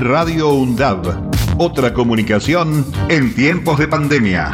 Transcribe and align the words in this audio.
Radio 0.00 0.54
UNDAB. 0.54 1.58
Otra 1.58 1.92
comunicación 1.92 2.86
en 3.10 3.34
tiempos 3.34 3.78
de 3.78 3.86
pandemia. 3.86 4.50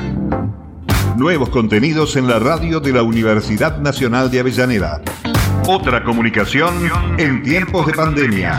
Nuevos 1.17 1.50
contenidos 1.50 2.17
en 2.17 2.26
la 2.26 2.41
radio 2.41 2.80
de 2.80 2.92
la 2.92 3.04
Universidad 3.04 3.79
Nacional 3.79 4.29
de 4.29 4.40
Avellaneda. 4.40 5.03
Otra 5.69 6.03
comunicación 6.03 6.74
en 7.17 7.45
tiempos 7.45 7.87
de 7.87 7.93
pandemia. 7.93 8.59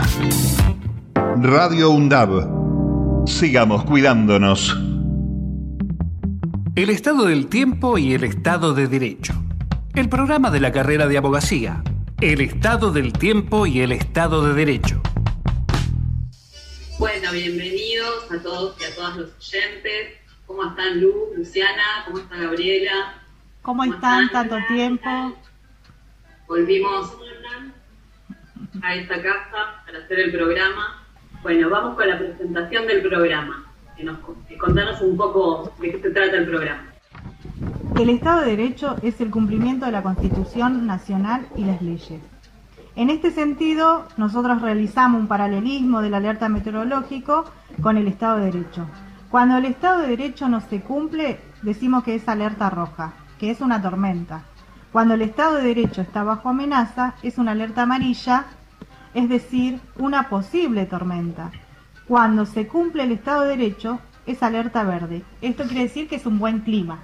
Radio 1.42 1.90
UNDAB. 1.90 3.26
Sigamos 3.26 3.84
cuidándonos. 3.84 4.74
El 6.74 6.88
estado 6.88 7.26
del 7.26 7.48
tiempo 7.48 7.98
y 7.98 8.14
el 8.14 8.24
estado 8.24 8.72
de 8.72 8.86
derecho. 8.86 9.34
El 9.94 10.08
programa 10.08 10.50
de 10.50 10.60
la 10.60 10.72
carrera 10.72 11.06
de 11.06 11.18
abogacía. 11.18 11.82
El 12.22 12.40
estado 12.40 12.92
del 12.92 13.12
tiempo 13.12 13.66
y 13.66 13.80
el 13.80 13.92
estado 13.92 14.42
de 14.42 14.54
derecho. 14.54 15.02
Bueno, 16.98 17.30
bienvenidos 17.30 18.28
a 18.28 18.42
todos 18.42 18.76
y 18.80 18.84
a 18.84 18.92
todas 18.92 19.16
los 19.16 19.30
oyentes. 19.36 20.18
¿Cómo 20.46 20.64
están 20.64 21.00
Lu, 21.00 21.32
Luciana? 21.36 22.02
¿Cómo 22.04 22.18
está 22.18 22.36
Gabriela? 22.36 23.14
¿Cómo, 23.62 23.84
están, 23.84 24.28
tanto 24.30 24.56
tiempo? 24.66 25.08
Volvimos 26.48 27.16
a 28.82 28.94
esta 28.96 29.22
casa 29.22 29.82
para 29.86 29.98
hacer 30.00 30.18
el 30.18 30.32
programa. 30.32 31.06
Bueno, 31.44 31.70
vamos 31.70 31.94
con 31.94 32.08
la 32.08 32.18
presentación 32.18 32.88
del 32.88 33.02
programa. 33.02 33.64
Que 33.96 34.02
nos, 34.02 34.18
contanos 34.58 35.00
un 35.00 35.16
poco 35.16 35.72
de 35.80 35.92
qué 35.92 36.00
se 36.00 36.10
trata 36.10 36.36
el 36.36 36.46
programa. 36.46 36.92
El 37.96 38.10
Estado 38.10 38.40
de 38.40 38.56
Derecho 38.56 38.96
es 39.02 39.20
el 39.20 39.30
cumplimiento 39.30 39.86
de 39.86 39.92
la 39.92 40.02
Constitución 40.02 40.84
Nacional 40.84 41.46
y 41.54 41.64
las 41.64 41.80
leyes. 41.80 42.20
En 42.98 43.10
este 43.10 43.30
sentido, 43.30 44.08
nosotros 44.16 44.60
realizamos 44.60 45.20
un 45.20 45.28
paralelismo 45.28 46.02
del 46.02 46.14
alerta 46.14 46.48
meteorológico 46.48 47.44
con 47.80 47.96
el 47.96 48.08
Estado 48.08 48.38
de 48.38 48.46
Derecho. 48.46 48.88
Cuando 49.30 49.56
el 49.56 49.66
Estado 49.66 50.00
de 50.00 50.08
Derecho 50.08 50.48
no 50.48 50.60
se 50.60 50.80
cumple, 50.80 51.38
decimos 51.62 52.02
que 52.02 52.16
es 52.16 52.28
alerta 52.28 52.70
roja, 52.70 53.12
que 53.38 53.52
es 53.52 53.60
una 53.60 53.80
tormenta. 53.80 54.42
Cuando 54.90 55.14
el 55.14 55.22
Estado 55.22 55.58
de 55.58 55.62
Derecho 55.62 56.00
está 56.00 56.24
bajo 56.24 56.48
amenaza, 56.48 57.14
es 57.22 57.38
una 57.38 57.52
alerta 57.52 57.82
amarilla, 57.82 58.46
es 59.14 59.28
decir, 59.28 59.80
una 59.96 60.28
posible 60.28 60.84
tormenta. 60.84 61.52
Cuando 62.08 62.46
se 62.46 62.66
cumple 62.66 63.04
el 63.04 63.12
Estado 63.12 63.42
de 63.42 63.56
Derecho, 63.56 64.00
es 64.26 64.42
alerta 64.42 64.82
verde. 64.82 65.22
Esto 65.40 65.62
quiere 65.68 65.84
decir 65.84 66.08
que 66.08 66.16
es 66.16 66.26
un 66.26 66.40
buen 66.40 66.62
clima. 66.62 66.98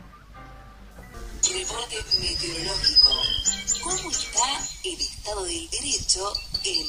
El 4.85 5.01
Estado 5.01 5.45
del 5.45 5.71
Derecho 5.71 6.33
en 6.65 6.87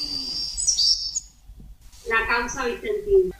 la 2.10 2.26
causa 2.28 2.66
Vicentín. 2.66 3.32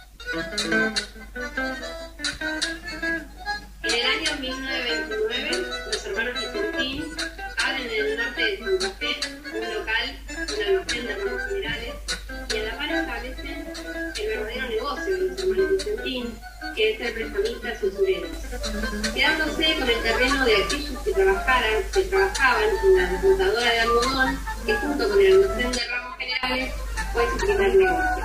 En 3.82 3.94
el 3.94 4.06
año 4.06 4.40
1929, 4.40 5.66
los 5.92 6.06
hermanos 6.06 6.34
Vicentín 6.40 7.04
abren 7.58 7.82
en 7.82 8.06
el 8.06 8.16
norte 8.16 8.42
de 8.42 8.58
Santa 8.58 8.90
Fe 8.98 9.20
un 9.52 9.74
local, 9.74 10.06
un 10.30 10.64
almacén 10.64 11.06
de 11.06 11.14
ramos 11.16 11.52
minerales, 11.52 11.94
y 12.48 12.56
a 12.56 12.62
la 12.62 12.76
par 12.76 12.90
establecen 12.90 13.72
el 14.16 14.26
verdadero 14.26 14.68
negocio 14.68 15.12
de 15.12 15.18
los 15.18 15.38
hermanos 15.38 15.70
Vicentín, 15.72 16.40
que 16.74 16.92
es 16.92 17.00
el 17.00 17.12
prestamistas 17.12 17.82
usureros, 17.82 18.35
quedándose 19.14 19.78
con 19.78 19.88
el 19.88 20.02
terreno 20.02 20.44
de 20.44 20.56
aquellos 20.56 21.02
que 21.02 21.12
trabajaran, 21.12 21.82
que 21.92 22.00
trabajaban 22.02 22.64
en 22.84 22.96
la 22.96 23.12
desmontadora 23.12 23.70
de 23.70 23.80
algodón, 23.80 24.38
que 24.64 24.74
junto 24.74 25.08
con 25.08 25.20
el 25.20 25.32
almacén 25.32 25.72
de 25.72 25.80
ramos 25.88 26.18
generales 26.18 26.74
fue 27.12 27.30
su 27.30 27.36
primer 27.38 27.74
negocio. 27.74 28.24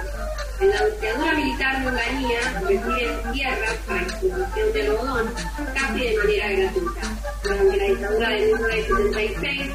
En 0.62 0.70
la 0.70 0.86
dictadura 0.86 1.34
militar 1.34 1.82
de 1.82 1.88
Onganía 1.88 2.40
reciben 2.62 3.32
tierras 3.34 3.74
para 3.88 4.02
la 4.02 4.08
explotación 4.08 4.74
de 4.74 4.82
algodón 4.82 5.34
casi 5.74 6.00
de 6.00 6.18
manera 6.18 6.50
gratuita. 6.52 7.02
Durante 7.44 7.78
la 7.78 7.86
dictadura 7.86 8.30
de 8.30 8.46
1976, 8.46 9.72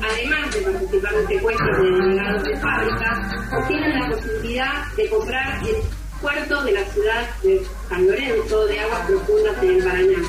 además 0.00 0.54
de 0.54 0.60
participar 0.62 1.14
en 1.14 1.28
secuestros 1.28 1.78
de 1.78 1.84
delegados 1.84 2.44
de 2.44 2.56
fábricas, 2.56 3.18
obtienen 3.52 4.00
la 4.00 4.08
posibilidad 4.08 4.86
de 4.96 5.08
comprar 5.10 5.62
el 5.66 6.01
puerto 6.22 6.62
de 6.62 6.72
la 6.72 6.84
ciudad 6.84 7.28
de 7.42 7.66
San 7.88 8.06
Lorenzo 8.06 8.66
de 8.66 8.78
aguas 8.78 9.06
profundas 9.06 9.60
en 9.60 9.70
el 9.70 9.84
Paraná 9.84 10.22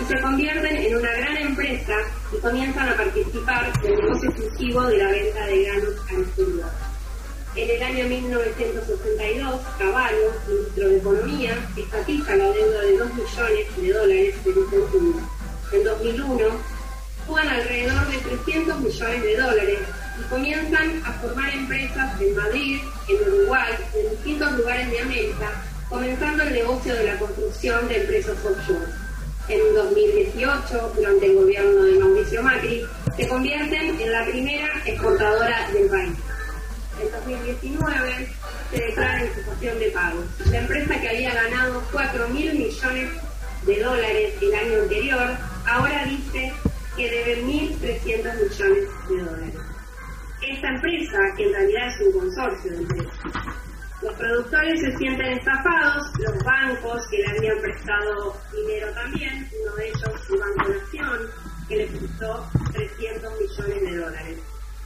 y 0.00 0.04
se 0.06 0.20
convierten 0.20 0.76
en 0.76 0.96
una 0.96 1.10
gran 1.10 1.36
empresa 1.36 1.94
y 2.32 2.40
comienzan 2.40 2.88
a 2.88 2.96
participar 2.96 3.72
del 3.82 3.96
negocio 3.96 4.30
exclusivo 4.30 4.82
de 4.86 4.98
la 4.98 5.10
venta 5.10 5.46
de 5.46 5.64
granos 5.64 5.94
al 6.08 6.20
exterior. 6.20 6.70
En 7.56 7.70
el 7.70 7.82
año 7.82 8.08
1962, 8.08 9.60
Caballo, 9.78 10.32
ministro 10.48 10.88
de 10.88 10.96
Economía, 10.96 11.68
estatiza 11.76 12.36
la 12.36 12.50
deuda 12.50 12.80
de 12.80 12.98
2 12.98 13.14
millones 13.14 13.76
de 13.76 13.92
dólares 13.92 14.44
de 14.44 14.52
Vicentín. 14.52 15.16
En 15.72 15.84
2001, 15.84 16.44
juegan 17.26 17.48
alrededor 17.48 18.06
de 18.06 18.18
300 18.18 18.80
millones 18.80 19.22
de 19.22 19.36
dólares 19.36 19.78
y 20.20 20.28
comienzan 20.30 21.02
a 21.04 21.12
formar 21.14 21.52
empresas 21.52 22.20
en 22.20 22.36
Madrid, 22.36 22.80
en 23.08 23.32
Uruguay, 23.32 23.72
distintos 24.22 24.52
lugares 24.52 24.88
de 24.88 25.00
América, 25.00 25.50
comenzando 25.88 26.44
el 26.44 26.52
negocio 26.52 26.94
de 26.94 27.04
la 27.04 27.18
construcción 27.18 27.88
de 27.88 28.02
empresas 28.02 28.36
offshore. 28.44 28.86
En 29.48 29.74
2018, 29.74 30.92
durante 30.94 31.26
el 31.26 31.34
gobierno 31.34 31.82
de 31.82 31.98
Mauricio 31.98 32.42
Macri, 32.42 32.86
se 33.16 33.26
convierten 33.26 34.00
en 34.00 34.12
la 34.12 34.24
primera 34.24 34.68
exportadora 34.86 35.68
del 35.72 35.88
país. 35.88 36.12
En 37.02 37.10
2019 37.10 38.28
se 38.70 38.76
declara 38.76 39.24
en 39.24 39.34
situación 39.34 39.78
de 39.80 39.90
pago. 39.90 40.24
La 40.52 40.58
empresa 40.58 41.00
que 41.00 41.08
había 41.08 41.34
ganado 41.34 41.82
4 41.90 42.28
mil 42.28 42.54
millones 42.54 43.10
de 43.66 43.82
dólares 43.82 44.34
el 44.40 44.54
año 44.54 44.82
anterior, 44.82 45.36
ahora 45.66 46.04
dice 46.04 46.52
que 46.96 47.10
debe 47.10 47.42
1.300 47.42 48.34
millones 48.34 48.88
de 49.08 49.24
dólares. 49.24 49.54
Esta 50.42 50.68
empresa, 50.68 51.18
que 51.36 51.44
en 51.44 51.52
realidad 51.52 51.88
es 51.88 52.06
un 52.06 52.20
consorcio 52.20 52.70
de 52.70 52.78
empresas, 52.78 53.71
los 54.02 54.14
productores 54.14 54.80
se 54.80 54.96
sienten 54.96 55.38
estafados, 55.38 56.10
los 56.18 56.44
bancos 56.44 57.06
que 57.08 57.18
le 57.18 57.28
habían 57.28 57.58
prestado 57.60 58.36
dinero 58.52 58.92
también, 58.94 59.48
uno 59.62 59.76
de 59.76 59.88
ellos 59.88 60.30
el 60.30 60.40
Banco 60.40 60.72
Nación, 60.72 61.30
que 61.68 61.76
le 61.76 61.86
prestó 61.86 62.50
300 62.72 63.32
millones 63.40 63.82
de 63.82 63.96
dólares. 63.96 64.38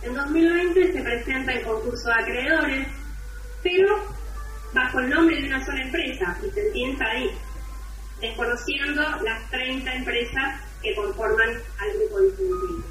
En 0.03 0.15
2020 0.15 0.93
se 0.93 1.03
presenta 1.03 1.53
el 1.53 1.65
concurso 1.65 2.09
de 2.09 2.15
acreedores, 2.15 2.89
pero 3.63 4.05
bajo 4.75 5.01
el 5.01 5.09
nombre 5.09 5.41
de 5.41 5.49
una 5.49 5.65
sola 5.65 5.83
empresa, 5.83 6.39
Vicentín 6.43 7.03
ahí, 7.03 7.31
desconociendo 8.21 9.03
las 9.23 9.51
30 9.51 9.95
empresas 9.95 10.61
que 10.83 10.95
conforman 10.95 11.49
al 11.49 11.99
grupo 11.99 12.21
Vicentín. 12.21 12.85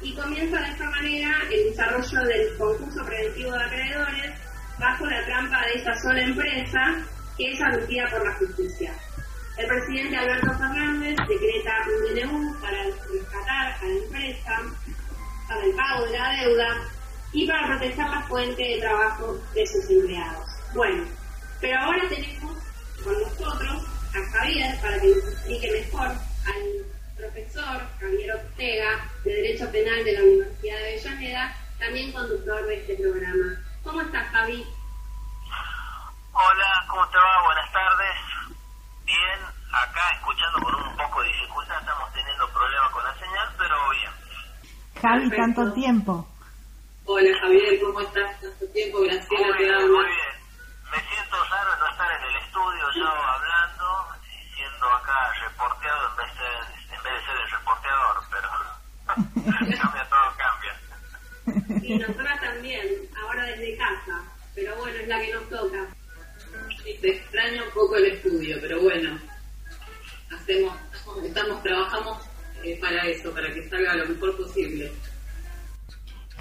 Y 0.00 0.14
comienza 0.14 0.60
de 0.60 0.68
esta 0.68 0.90
manera 0.90 1.42
el 1.50 1.64
desarrollo 1.70 2.20
del 2.28 2.56
concurso 2.56 3.04
preventivo 3.04 3.52
de 3.52 3.64
acreedores 3.64 4.05
bajo 4.78 5.06
la 5.06 5.24
trampa 5.24 5.60
de 5.66 5.80
esa 5.80 5.94
sola 6.00 6.22
empresa 6.22 6.96
que 7.36 7.52
es 7.52 7.60
admitida 7.60 8.08
por 8.10 8.26
la 8.26 8.34
justicia. 8.34 8.92
El 9.56 9.66
presidente 9.66 10.16
Alberto 10.16 10.50
Fernández 10.58 11.16
decreta 11.28 11.72
un 11.86 12.14
DNU 12.14 12.60
para 12.60 12.84
rescatar 12.84 13.72
a 13.72 13.84
la 13.84 14.04
empresa, 14.04 14.62
para 15.48 15.64
el 15.64 15.74
pago 15.74 16.04
de 16.04 16.18
la 16.18 16.30
deuda 16.42 16.66
y 17.32 17.46
para 17.46 17.66
proteger 17.66 18.06
la 18.06 18.22
fuente 18.22 18.62
de 18.62 18.78
trabajo 18.80 19.40
de 19.54 19.66
sus 19.66 19.90
empleados. 19.90 20.46
Bueno, 20.74 21.04
pero 21.60 21.78
ahora 21.78 22.02
tenemos 22.08 22.58
con 23.02 23.14
nosotros 23.14 23.84
a 24.14 24.38
Javier 24.38 24.78
para 24.80 25.00
que 25.00 25.08
nos 25.08 25.32
explique 25.32 25.72
mejor 25.72 26.08
al 26.08 26.86
profesor 27.16 27.82
Javier 27.98 28.32
Ortega 28.32 29.10
de 29.24 29.32
Derecho 29.32 29.70
Penal 29.70 30.04
de 30.04 30.12
la 30.12 30.22
Universidad 30.22 30.76
de 30.76 30.88
Avellaneda, 30.88 31.56
también 31.78 32.12
conductor 32.12 32.66
de 32.66 32.76
este 32.76 32.96
programa. 32.96 33.65
¿Cómo 33.86 34.00
estás, 34.02 34.26
Javi? 34.32 34.66
Hola, 36.32 36.84
¿cómo 36.88 37.08
te 37.08 37.18
va? 37.18 37.44
Buenas 37.46 37.72
tardes. 37.72 38.16
Bien, 39.04 39.40
acá 39.72 40.00
escuchando 40.14 40.60
con 40.60 40.74
un 40.74 40.96
poco 40.96 41.22
de 41.22 41.28
dificultad, 41.28 41.78
estamos 41.78 42.12
teniendo 42.12 42.48
problemas 42.50 42.90
con 42.90 43.04
la 43.04 43.14
señal, 43.14 43.48
pero 43.56 43.76
bien. 43.90 44.12
Javi, 45.00 45.30
tanto 45.36 45.72
tiempo. 45.72 46.28
Hola, 47.06 47.30
Javier, 47.40 47.80
¿cómo 47.80 48.00
estás? 48.00 48.40
Tanto 48.40 48.66
tiempo, 48.74 48.98
Graciela, 49.02 49.46
muy 49.46 49.56
te 49.56 49.62
bien, 49.62 49.74
hablo. 49.74 49.94
muy 49.96 50.06
bien. 50.06 50.34
Me 50.90 50.98
siento 51.08 51.36
raro 51.44 51.76
no 51.78 51.86
estar 51.86 52.10
en 52.10 52.22
el 52.24 52.36
estudio 52.42 52.84
yo 52.96 53.06
hablando, 53.08 53.86
y 54.26 54.54
siendo 54.54 54.86
acá 54.90 55.32
reporteado 55.40 56.10
en 56.10 56.16
vez 56.16 56.34
de, 56.34 56.85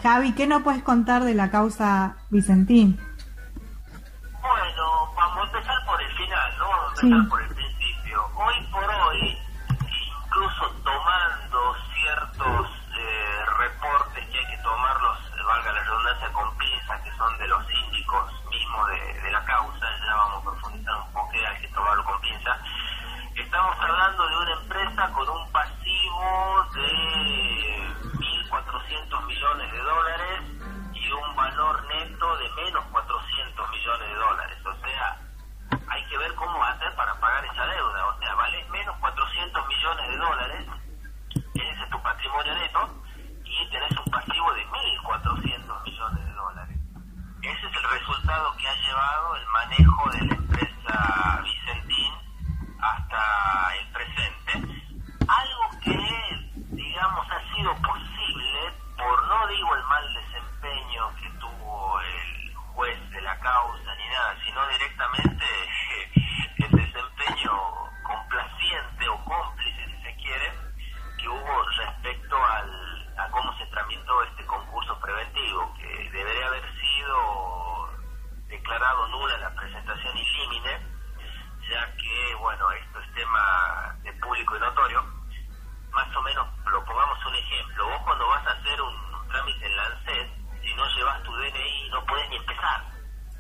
Javi, 0.06 0.34
¿qué 0.34 0.46
nos 0.46 0.62
puedes 0.62 0.84
contar 0.84 1.24
de 1.24 1.34
la 1.34 1.50
causa 1.50 2.18
Vicentín? 2.30 2.96
Bueno, 4.40 5.12
vamos 5.16 5.40
a 5.40 5.58
empezar 5.58 5.76
por 5.88 6.00
el 6.00 6.12
final, 6.12 6.58
¿no? 6.60 6.68
Vamos 6.70 7.00
a 7.00 7.06
empezar 7.06 7.28
por 7.28 7.42
el 7.42 7.45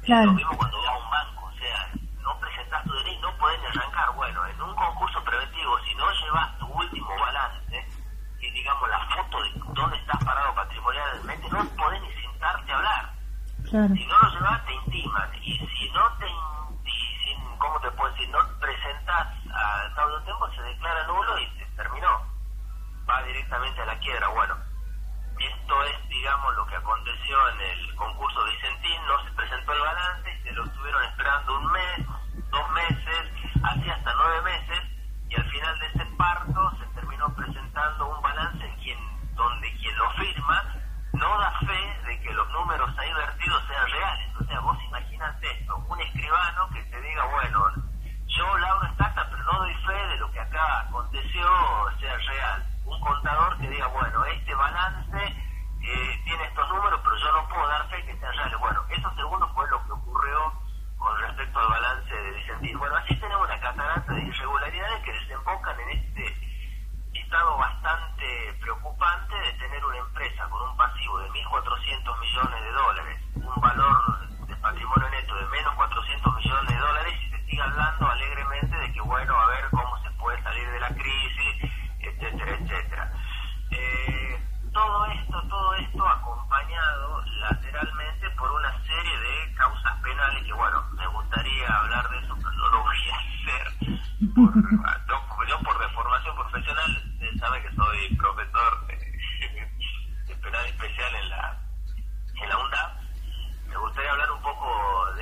那。 0.08 0.75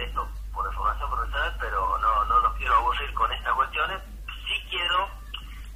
esto 0.03 0.27
por 0.53 0.65
información 0.67 1.09
profesional, 1.09 1.55
pero 1.59 1.97
no, 1.99 2.25
no 2.25 2.39
los 2.39 2.53
quiero 2.55 2.75
aburrir 2.75 3.13
con 3.13 3.31
estas 3.31 3.53
cuestiones. 3.53 4.01
Sí 4.47 4.65
quiero, 4.69 5.09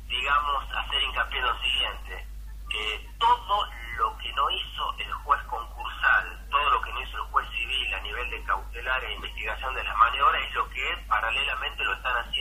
digamos, 0.08 0.64
hacer 0.76 1.04
hincapié 1.04 1.40
en 1.40 1.46
lo 1.46 1.60
siguiente. 1.60 2.28
que 2.70 3.10
todo 3.18 3.66
lo 3.98 4.18
que 4.18 4.32
no 4.34 4.50
hizo 4.50 4.94
el 5.00 5.12
juez 5.14 5.42
concursal, 5.44 6.48
todo 6.52 6.70
lo 6.70 6.82
que 6.82 6.92
no 6.92 7.02
hizo 7.02 7.18
el 7.18 7.32
juez 7.32 7.48
civil 7.52 7.94
a 7.94 8.00
nivel 8.02 8.30
de 8.30 8.44
cautelar 8.44 9.04
e 9.04 9.14
investigación 9.14 9.74
de 9.74 9.84
las 9.84 9.98
maniobras 9.98 10.42
es 10.44 10.54
lo 10.54 10.70
que 10.70 11.06
paralelamente 11.08 11.84
lo 11.84 11.94
están 11.94 12.18
haciendo 12.18 12.37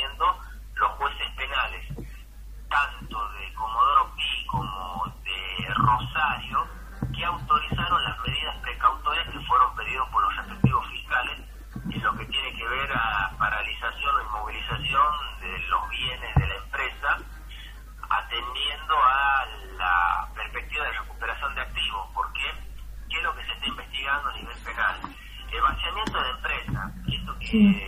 Yeah. 27.52 27.85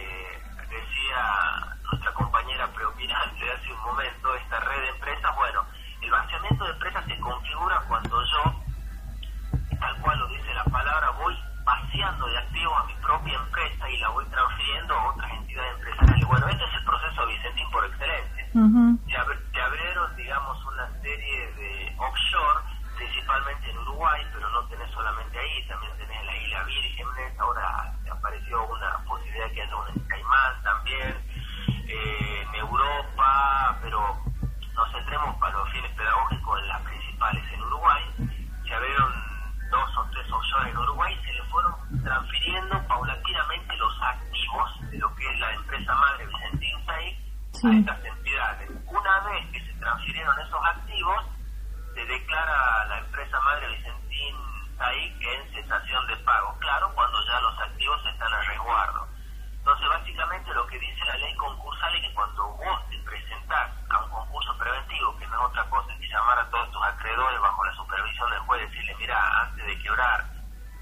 La 61.04 61.16
ley 61.16 61.34
concursal 61.36 61.94
es 61.96 62.02
que 62.02 62.14
cuando 62.14 62.48
vos 62.48 62.88
te 62.90 62.98
presentás 62.98 63.70
a 63.90 63.98
un 64.04 64.10
concurso 64.10 64.56
preventivo, 64.58 65.16
que 65.18 65.26
no 65.26 65.34
es 65.36 65.50
otra 65.50 65.64
cosa 65.70 65.88
que 65.98 66.06
llamar 66.08 66.38
a 66.38 66.50
todos 66.50 66.70
tus 66.70 66.82
acreedores 66.84 67.40
bajo 67.40 67.64
la 67.64 67.74
supervisión 67.74 68.30
del 68.30 68.40
juez, 68.40 68.70
decirle, 68.70 68.94
mira, 68.98 69.40
antes 69.42 69.66
de 69.66 69.78
quebrar, 69.82 70.24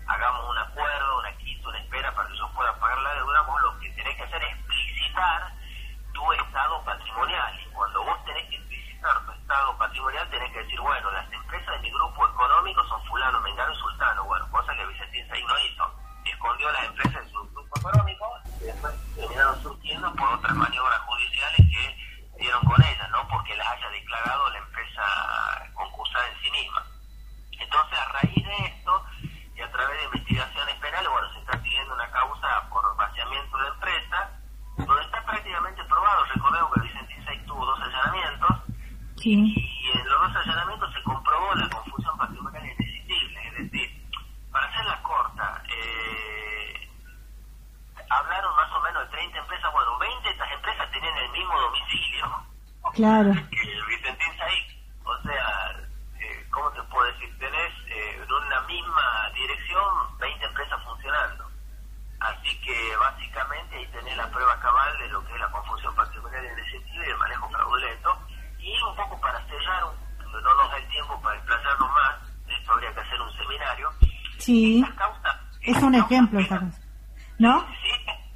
hagamos 0.06 0.50
un 0.50 0.58
acuerdo, 0.58 1.18
una 1.18 1.32
quita, 1.38 1.68
una 1.68 1.78
espera 1.78 2.14
para 2.14 2.28
que 2.28 2.36
yo 2.36 2.48
pueda 2.52 2.72
pagar 2.78 2.98
la 2.98 3.14
deuda, 3.14 3.42
vos 3.42 3.62
lo 3.62 3.78
que 3.80 3.90
tenés 3.90 4.16
que 4.16 4.22
hacer 4.22 4.42
es 4.44 4.52
explicitar 4.56 5.52
tu 6.12 6.32
estado 6.32 6.84
patrimonial. 6.84 7.60
Y 7.60 7.64
cuando 7.72 8.04
vos 8.04 8.24
tenés 8.24 8.48
que 8.48 8.56
explicitar 8.56 9.26
tu 9.26 9.32
estado 9.32 9.78
patrimonial, 9.78 10.30
tenés 10.30 10.52
que 10.52 10.62
decir, 10.62 10.80
bueno, 10.80 11.10
las 11.12 11.32
empresas 11.32 11.74
de 11.74 11.78
mi 11.80 11.90
grupo 11.90 12.28
económico 12.28 12.84
son 12.88 13.04
fulano, 13.04 13.40
mengano 13.40 13.72
y 13.72 13.76
sultano. 13.78 14.24
Bueno, 14.24 14.48
cosa 14.50 14.74
que 14.74 14.86
Vicentín 14.86 15.28
Saín 15.28 15.46
no 15.46 15.58
hizo. 15.60 15.94
Escondió 16.24 16.70
las 16.72 16.84
empresas 16.86 17.24
de 17.24 17.30
su 17.30 17.48
grupo 17.50 17.78
económico 17.78 18.26
y 18.60 18.64
después 18.64 18.94
terminaron 19.14 19.62
surgiendo 19.62 20.12
por 20.16 20.28
otras 20.28 20.54
maniobras 20.56 20.98
judiciales 21.00 21.56
que 21.70 22.38
dieron 22.38 22.64
con 22.64 22.82
ellas, 22.82 23.10
no 23.10 23.28
porque 23.28 23.54
las 23.56 23.68
haya 23.68 23.88
declarado 23.90 24.50
la 24.50 24.58
empresa 24.58 25.02
concursada 25.74 26.26
en 26.28 26.40
sí 26.42 26.50
misma. 26.50 26.82
Entonces, 27.58 27.98
a 27.98 28.08
raíz 28.12 28.44
de 28.44 28.66
esto 28.66 29.04
y 29.54 29.60
a 29.62 29.70
través 29.70 29.98
de 29.98 30.04
investigaciones 30.06 30.74
penales, 30.76 31.08
bueno, 31.10 31.32
se 31.32 31.38
está 31.40 31.62
siguiendo 31.62 31.94
una 31.94 32.10
causa 32.10 32.68
por 32.70 32.96
vaciamiento 32.96 33.56
de 33.58 33.68
empresa, 33.68 34.30
donde 34.78 35.02
está 35.04 35.24
prácticamente 35.24 35.84
probado. 35.84 36.24
Recordemos 36.24 36.72
que 36.74 36.80
Vicentín 36.80 37.24
Saín 37.24 37.46
tuvo 37.46 37.64
dos 37.64 37.80
allanamientos 37.80 38.50
Sí. 39.22 39.32
y 39.32 39.90
en 39.98 40.08
los 40.08 40.20
dos 40.20 40.36
allanamientos 40.44 40.92
se 40.92 41.02
comprobó 41.02 41.54
la 41.54 41.68
confusión 41.70 42.18
patrimonial 42.18 42.66
indecidible. 42.66 43.48
Es 43.48 43.54
decir, 43.70 44.10
para 44.52 44.66
hacerla 44.66 45.02
corta, 45.02 45.62
eh, 45.68 46.88
hablaron 48.10 48.54
más 48.56 48.72
o 48.72 48.80
menos 48.82 49.02
de 49.02 49.05
30 49.16 49.38
empresas. 49.38 49.72
Bueno, 49.72 49.98
20 49.98 50.22
de 50.28 50.30
estas 50.34 50.52
empresas 50.52 50.90
tenían 50.92 51.16
el 51.16 51.30
mismo 51.32 51.60
domicilio 51.60 52.26
Claro. 52.94 53.30
el 53.32 53.84
Vicentín 53.88 54.32
Saík. 54.38 54.66
O 55.04 55.16
sea, 55.22 55.48
eh, 56.20 56.46
¿cómo 56.50 56.70
te 56.72 56.82
puedo 56.84 57.04
decir? 57.12 57.28
Tenés 57.38 57.72
eh, 57.88 58.20
en 58.22 58.32
una 58.32 58.60
misma 58.62 59.30
dirección 59.34 59.84
20 60.18 60.44
empresas 60.44 60.82
funcionando. 60.84 61.44
Así 62.20 62.60
que 62.60 62.96
básicamente 62.96 63.76
ahí 63.76 63.86
tenés 63.88 64.16
la 64.16 64.28
prueba 64.30 64.58
cabal 64.60 64.98
de 64.98 65.08
lo 65.08 65.24
que 65.26 65.32
es 65.34 65.40
la 65.40 65.50
confusión 65.50 65.94
patrimonial 65.94 66.44
indecisiva 66.44 67.06
y 67.06 67.10
el 67.10 67.16
manejo 67.18 67.48
fraudulento. 67.50 68.18
Y 68.58 68.72
un 68.82 68.96
poco 68.96 69.20
para 69.20 69.38
cerrar, 69.46 69.84
un- 69.84 70.32
no 70.42 70.54
nos 70.54 70.70
da 70.70 70.76
el 70.78 70.88
tiempo 70.88 71.20
para 71.22 71.36
explayarnos 71.36 71.90
más, 71.92 72.46
de 72.46 72.54
esto 72.54 72.72
habría 72.72 72.92
que 72.94 73.00
hacer 73.00 73.20
un 73.20 73.32
seminario. 73.36 73.90
Sí. 74.38 74.84
Es 75.62 75.82
un 75.82 75.94
ejemplo 75.94 76.40
cosa. 76.48 76.62
¿No? 77.38 77.66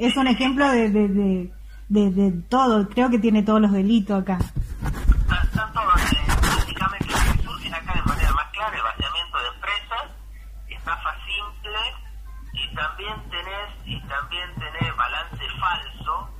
Es 0.00 0.16
un 0.16 0.26
ejemplo 0.26 0.66
de, 0.71 0.88
de, 0.88 1.09
de, 1.09 1.52
de, 1.90 2.11
de 2.11 2.33
todo. 2.49 2.88
Creo 2.88 3.11
que 3.11 3.19
tiene 3.19 3.42
todos 3.42 3.61
los 3.61 3.71
delitos 3.71 4.23
acá. 4.23 4.38
Están, 4.40 5.73
todos, 5.75 5.92
básicamente 5.92 7.07
lo 7.07 7.19
que 7.19 7.42
surgen 7.45 7.75
acá 7.75 7.92
de 7.92 8.02
manera 8.04 8.33
más 8.33 8.47
clara, 8.50 8.76
el 8.78 8.83
vaciamiento 8.83 9.38
de 9.38 9.49
empresas, 9.49 10.04
estafa 10.69 11.14
simple, 11.28 11.78
y 12.54 12.75
también 12.75 13.28
tenés, 13.28 13.69
y 13.85 14.00
también 14.09 14.49
tenés 14.54 14.97
balance 14.97 15.45
falso, 15.61 16.30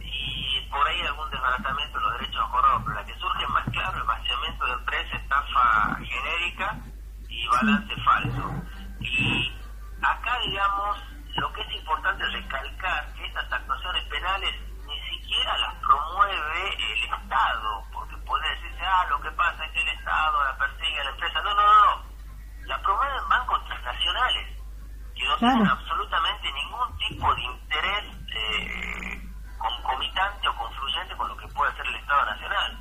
y 0.00 0.70
por 0.70 0.88
ahí 0.88 1.02
algún 1.02 1.30
desbaratamiento 1.30 1.98
de 1.98 2.04
los 2.04 2.12
derechos 2.18 2.42
acordados, 2.48 2.82
pero 2.82 2.94
la 2.96 3.04
que 3.04 3.14
surge 3.18 3.46
más 3.48 3.64
claro 3.72 3.98
el 3.98 4.04
vaciamiento 4.04 4.64
de 4.64 4.72
empresas, 4.72 5.20
estafa 5.20 5.98
genérica 6.00 6.80
y 7.28 7.46
balance 7.46 7.94
falso. 8.06 8.54
Y 9.00 9.52
acá, 10.00 10.38
digamos, 10.46 10.96
lo 11.36 11.50
que 11.54 11.62
es 11.62 11.72
importante 11.72 12.22
recalcar 12.26 13.14
que 13.14 13.24
estas 13.24 13.50
actuaciones 13.50 14.04
penales 14.04 14.52
ni 14.86 15.00
siquiera 15.08 15.56
las 15.58 15.74
promueve 15.76 16.76
el 16.92 17.04
Estado, 17.04 17.84
porque 17.90 18.16
puede 18.18 18.46
decirse, 18.50 18.84
ah, 18.84 19.06
lo 19.08 19.18
que 19.22 19.30
pasa 19.30 19.64
es 19.64 19.72
que 19.72 19.80
el 19.80 19.88
Estado 19.96 20.44
la 20.44 20.58
persigue 20.58 21.00
a 21.00 21.04
la 21.04 21.10
empresa. 21.10 21.40
No, 21.42 21.54
no, 21.54 21.62
no, 21.62 21.84
no. 21.86 22.66
La 22.66 22.82
promueven 22.82 23.28
bancos 23.30 23.64
transnacionales, 23.64 24.58
que 25.16 25.24
no 25.24 25.31
Claro. 25.42 25.72
absolutamente 25.72 26.52
ningún 26.52 26.98
tipo 26.98 27.34
de 27.34 27.42
interés 27.42 28.04
eh, 28.30 29.22
concomitante 29.58 30.46
o 30.46 30.54
confluyente 30.54 31.16
con 31.16 31.26
lo 31.26 31.36
que 31.36 31.48
puede 31.48 31.72
hacer 31.72 31.84
el 31.84 31.96
Estado 31.96 32.24
Nacional. 32.26 32.78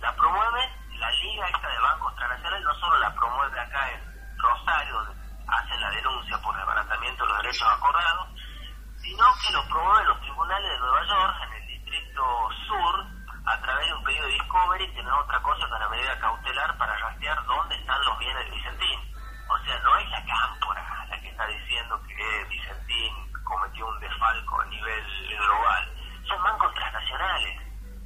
La 0.00 0.14
promueve 0.14 0.68
la 0.98 1.10
Liga 1.12 1.46
esta 1.48 1.66
de 1.66 1.78
Bancos 1.80 2.14
Transnacionales, 2.16 2.64
no 2.66 2.74
solo 2.74 2.98
la 2.98 3.14
promueve 3.14 3.58
acá 3.58 3.90
en 3.90 4.36
Rosario, 4.36 5.00
hacen 5.48 5.80
la 5.80 5.90
denuncia 5.92 6.38
por 6.42 6.54
desbaratamiento 6.54 7.24
de 7.24 7.28
los 7.30 7.38
derechos 7.42 7.68
acordados, 7.72 8.28
sino 9.00 9.24
que 9.40 9.52
lo 9.54 9.68
promueven 9.68 10.06
los 10.06 10.20
tribunales 10.20 10.70
de 10.72 10.78
Nueva 10.80 11.02
York, 11.06 11.36
en 11.40 11.52
el 11.54 11.66
Distrito 11.68 12.48
Sur, 12.68 13.06
a 13.46 13.60
través 13.62 13.86
de 13.86 13.94
un 13.94 14.04
pedido 14.04 14.26
de 14.26 14.32
discovery, 14.32 14.92
que 14.92 15.02
no 15.02 15.08
es 15.08 15.24
otra 15.24 15.40
cosa 15.40 15.66
que 15.66 15.72
una 15.72 15.88
medida 15.88 16.18
cautelar 16.20 16.76
para 16.76 16.98
rastrear 16.98 17.44
dónde 17.46 17.76
están 17.76 18.04
los 18.04 18.18
bienes 18.18 18.44
de 18.44 18.50
Vicentín. 18.50 19.00
O 19.48 19.58
sea, 19.64 19.78
no 19.80 19.96
es 19.96 20.10
la 20.10 20.24
cámpora 20.24 21.06
la 21.08 21.20
que 21.20 21.28
está 21.28 21.46
diciendo 21.46 22.00
que 22.08 22.44
Vicentín 22.48 23.12
cometió 23.44 23.86
un 23.86 24.00
desfalco 24.00 24.60
a 24.60 24.64
nivel 24.66 25.04
global. 25.28 25.84
Son 26.26 26.42
bancos 26.42 26.74
transnacionales. 26.74 27.60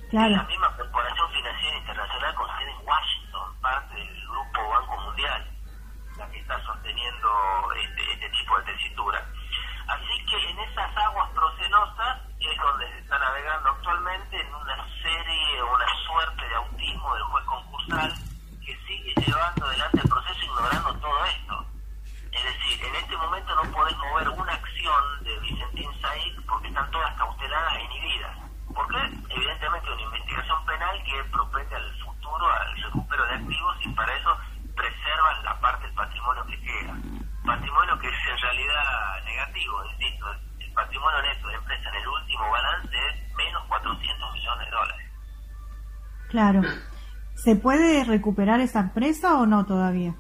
Es 0.09 0.15
la 0.15 0.27
Claro. 0.29 0.49
misma 0.49 0.77
corporación 0.77 1.31
financiera 1.33 1.77
internacional 1.79 2.35
con 2.35 2.49
sede 2.59 2.71
en 2.71 2.87
Washington, 2.87 3.61
parte 3.61 3.95
del 3.95 4.23
Grupo 4.29 4.69
Banco 4.71 4.97
Mundial, 5.03 5.51
la 6.17 6.31
que 6.31 6.39
está 6.41 6.65
sosteniendo 6.65 7.29
este, 7.77 8.13
este 8.15 8.31
tipo 8.31 8.59
de 8.59 8.65
tesitura. 8.73 9.25
Así 9.89 10.25
que 10.27 10.51
en 10.51 10.59
esas 10.61 10.97
aguas 10.97 11.31
procenosas 11.31 12.19
es 12.41 12.57
donde 12.59 12.89
se 12.93 12.99
está 13.01 13.19
navegando 13.19 13.69
actualmente 13.71 14.41
en 14.41 14.55
una 14.55 14.77
serie, 15.03 15.63
una 15.63 15.87
suerte 16.07 16.49
de 16.49 16.55
autismo 16.57 17.15
del 17.15 17.23
juez 17.25 17.45
concursal 17.45 18.13
que 18.65 18.77
sigue 18.87 19.15
llevando 19.27 19.67
adelante 19.67 20.01
el 20.03 20.09
proceso 20.09 20.45
ignorando 20.45 20.95
todo 21.01 21.25
esto. 21.27 21.67
Es 22.33 22.45
decir, 22.45 22.85
en 22.85 22.95
este 22.97 23.17
momento 23.17 23.55
no 23.55 23.71
podés 23.73 23.97
mover 23.97 24.29
una 24.31 24.53
acción 24.53 25.25
de 25.25 25.39
Vicentín 25.41 25.91
Said 26.01 26.37
porque 26.47 26.69
están 26.69 26.91
todas 26.91 27.15
cauteladas 27.17 27.73
e 27.77 27.83
inhibidas. 27.85 28.37
Porque 28.75 28.99
evidentemente 29.31 29.91
una 29.91 30.03
investigación 30.03 30.67
penal 30.67 31.03
que 31.03 31.25
propende 31.33 31.75
al 31.75 31.99
futuro, 32.05 32.47
al 32.53 32.77
recupero 32.83 33.25
de 33.25 33.35
activos 33.35 33.77
y 33.81 33.89
para 33.95 34.15
eso 34.15 34.37
preservan 34.77 35.43
la 35.45 35.59
parte 35.61 35.87
del 35.87 35.95
patrimonio 35.95 36.45
que 36.47 36.61
queda. 36.61 36.95
Patrimonio 37.47 37.99
que 37.99 38.09
es 38.09 38.15
en 38.31 38.39
realidad 38.39 39.25
negativo, 39.25 39.85
insisto. 39.87 40.27
El 40.61 40.73
patrimonio 40.75 41.23
neto 41.23 41.47
de 41.49 41.53
la 41.55 41.59
empresa 41.59 41.89
en 41.89 41.95
el 41.97 42.09
último 42.09 42.51
balance 42.51 42.97
es 43.09 43.35
menos 43.35 43.65
400 43.67 44.33
millones 44.35 44.67
de 44.67 44.71
dólares. 44.71 45.11
Claro. 46.29 46.61
¿Se 47.35 47.57
puede 47.69 48.03
recuperar 48.05 48.61
esa 48.61 48.81
empresa 48.81 49.37
o 49.37 49.45
no 49.45 49.67
todavía? 49.67 50.15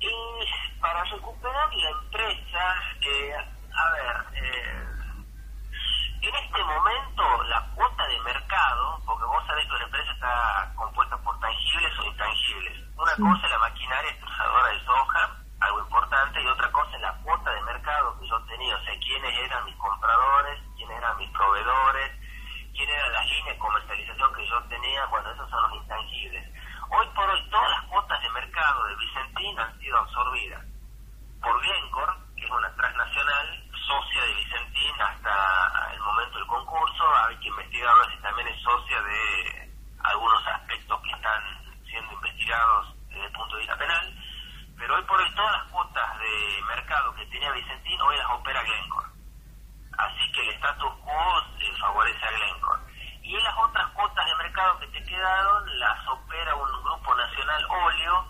Y 0.00 0.80
para 0.80 1.04
recuperar 1.04 1.72
la 1.72 1.90
empresa, 1.90 2.74
eh, 3.02 3.34
a 3.38 3.92
ver, 3.92 4.42
eh, 4.42 4.84
en 6.22 6.34
este 6.34 6.64
momento 6.64 7.22
la 7.44 7.60
cuota 7.76 8.04
de 8.08 8.18
mercado, 8.22 9.00
porque 9.06 9.24
vos 9.26 9.46
sabés 9.46 9.64
que 9.64 9.74
una 9.76 9.84
empresa 9.84 10.10
está 10.10 10.72
compuesta 10.74 11.16
por 11.18 11.38
tangibles 11.38 11.98
o 12.00 12.04
intangibles. 12.04 12.82
Una 12.98 13.14
Sí. 13.14 13.22
cosa 13.22 13.46
es 13.46 13.52
la 13.52 13.58
maquinaria 13.70 14.10
extrusadora 14.10 14.68
de 14.72 14.84
soja, 14.84 15.36
algo 15.60 15.78
importante, 15.82 16.42
y 16.42 16.46
otra 16.48 16.72
cosa 16.72 16.96
es 16.96 17.00
la 17.02 17.14
cuota 17.22 17.50
de 17.52 17.62
mercado 17.62 18.18
que 18.18 18.26
yo 18.26 18.42
tenía, 18.46 18.74
o 18.74 18.82
sea, 18.82 18.94
quiénes 18.98 19.38
eran 19.38 19.64
mis 19.66 19.76
compradores, 19.76 20.60
quiénes 20.76 20.98
eran 20.98 21.16
mis 21.16 21.30
proveedores, 21.30 22.10
quiénes 22.74 22.96
eran 22.96 23.12
las 23.12 23.26
líneas 23.26 23.54
de 23.54 23.58
comercialización 23.58 24.34
que 24.34 24.46
yo 24.48 24.60
tenía, 24.64 25.06
bueno, 25.06 25.30
esos 25.30 25.48
son 25.48 25.62
los 25.62 25.74
intangibles. 25.74 26.44
Hoy 26.90 27.06
por 27.14 27.30
hoy 27.30 27.48
todas 27.48 27.70
las 27.70 27.82
cuotas 27.82 28.20
de 28.20 28.30
mercado 28.30 28.84
de 28.86 28.96
Vicentín 28.96 29.58
han 29.60 29.78
sido 29.78 29.96
absorbidas 29.96 30.64
por 31.40 31.60
Glencore, 31.62 32.12
que 32.36 32.44
es 32.44 32.50
una 32.50 32.74
transnacional 32.74 33.70
socia 33.86 34.22
de 34.22 34.34
Vicentín 34.34 35.00
hasta 35.00 35.92
el 35.94 36.00
momento 36.00 36.38
del 36.38 36.46
concurso. 36.48 37.04
Hay 37.28 37.36
que 37.38 37.48
investigarlo 37.48 38.04
si 38.10 38.22
también 38.22 38.48
es 38.48 38.60
socia 38.62 39.00
de 39.02 39.72
algunos 40.02 40.46
aspectos 40.48 41.00
que 41.02 41.10
están 41.12 41.42
siendo 41.86 42.12
investigados 42.12 42.94
desde 43.08 43.26
el 43.26 43.32
punto 43.32 43.54
de 43.54 43.60
vista 43.62 43.76
penal. 43.78 44.14
Pero 44.76 44.96
hoy 44.96 45.02
por 45.04 45.20
hoy 45.20 45.34
todas 45.34 45.52
las 45.62 45.70
cuotas 45.70 46.18
de 46.18 46.62
mercado 46.66 47.14
que 47.14 47.26
tenía 47.26 47.52
Vicentín 47.52 48.00
hoy 48.00 48.16
las 48.16 48.30
opera 48.30 48.62
Glencore. 48.64 49.08
Así 49.96 50.32
que 50.32 50.40
el 50.48 50.54
status 50.56 50.92
quo 51.04 51.38
eh, 51.60 51.72
favorece 51.80 52.24
a 52.26 52.30
Glencore. 52.32 52.82
Y 53.22 53.32
las 53.40 53.56
otras 53.56 53.86
cuotas 53.92 54.26
de 54.26 54.34
mercado 54.36 54.78
que 55.04 55.14
quedaron 55.14 55.78
las 55.78 56.08
opera 56.08 56.54
un 56.54 56.82
grupo 56.82 57.14
nacional 57.14 57.64
óleo, 57.68 58.26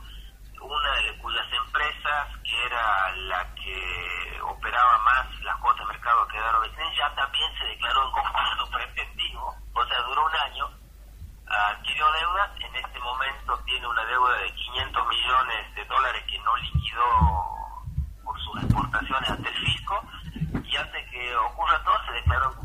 una 0.60 0.92
de 0.96 1.18
cuyas 1.18 1.46
empresas, 1.52 2.26
que 2.42 2.66
era 2.66 3.12
la 3.28 3.54
que 3.54 4.40
operaba 4.42 4.98
más 4.98 5.40
las 5.42 5.56
cuotas 5.58 5.86
de 5.86 5.92
mercado 5.92 6.26
que 6.28 6.38
Vicentín, 6.38 6.98
ya 6.98 7.14
también 7.14 7.50
se 7.58 7.64
declaró 7.66 8.06
en 8.06 8.12
concurso 8.12 8.70
preventivo, 8.72 9.54
o 9.74 9.84
sea, 9.86 10.02
duró 10.02 10.24
un 10.24 10.36
año, 10.36 10.70
adquirió 11.46 12.06
deudas, 12.12 12.50
en 12.60 12.76
este 12.76 12.98
momento 13.00 13.58
tiene 13.66 13.86
una 13.86 14.04
deuda 14.06 14.36
de 14.38 14.54
500 14.54 15.06
millones 15.06 15.74
de 15.74 15.84
dólares 15.84 16.24
que 16.28 16.38
no 16.40 16.56
liquidó 16.56 17.04
por 18.24 18.40
sus 18.40 18.62
exportaciones 18.64 19.30
ante 19.30 19.48
el 19.48 19.66
fisco 19.66 20.02
y 20.64 20.76
antes 20.76 21.10
que 21.10 21.36
ocurra 21.36 21.82
todo 21.84 22.04
se 22.06 22.12
declaró 22.12 22.50
en 22.50 22.64